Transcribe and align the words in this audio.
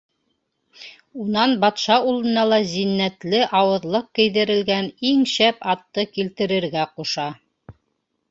Унан 1.23 1.51
батша 1.65 1.97
улына 2.13 2.45
ла 2.53 2.57
зиннәтле 2.71 3.41
ауыҙлыҡ 3.59 4.07
кейҙерелгән 4.19 4.89
иң 5.11 5.21
шәп 5.33 5.63
атты 5.75 6.09
килтерергә 6.17 6.87
ҡуша. 6.97 7.27